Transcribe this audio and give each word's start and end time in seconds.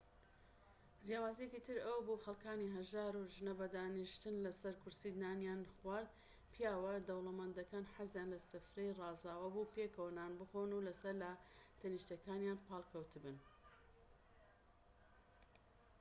جیاوازیەکی 1.05 1.65
تر 1.67 1.77
ئەوەبوو 1.85 2.21
خەلکانی 2.25 2.73
هەژار 2.77 3.13
و 3.17 3.29
ژنەکە 3.35 3.59
بەدانیشتن 3.59 4.35
لەسەر 4.45 4.75
کورسی 4.83 5.17
نانیان 5.23 5.61
خوارد 5.75 6.09
پیاوە 6.53 6.93
دەوڵەمەندەکان 7.09 7.85
حەزیان 7.95 8.27
لە 8.33 8.39
سفرەی 8.49 8.95
ڕازاوە 8.99 9.47
بوو 9.53 9.71
پێکەوە 9.73 10.11
نان 10.19 10.31
بخۆن 10.39 10.69
و 10.73 10.85
لەسەر 10.87 11.15
لاتەنیشتەکانیان 11.21 12.59
پاڵ 12.67 12.83
کەوتبن 12.93 13.37